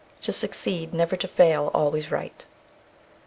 [0.21, 2.47] _To succeed, never to fail, always right.